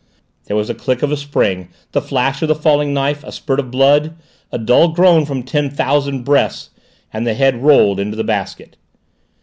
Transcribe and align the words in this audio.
There 0.45 0.55
was 0.57 0.67
a 0.67 0.73
click 0.73 1.03
of 1.03 1.11
a 1.11 1.15
spring, 1.15 1.67
the 1.91 2.01
flash 2.01 2.41
of 2.41 2.47
the 2.47 2.55
falling 2.55 2.91
knife, 2.91 3.23
a 3.23 3.31
spurt 3.31 3.59
of 3.59 3.69
blood, 3.69 4.15
a 4.51 4.57
dull 4.57 4.87
groan 4.87 5.25
from 5.27 5.43
ten 5.43 5.69
thousand 5.69 6.23
breasts, 6.25 6.71
and 7.13 7.27
the 7.27 7.35
head 7.35 7.61
rolled 7.61 7.99
into 7.99 8.17
the 8.17 8.23
basket! 8.23 8.77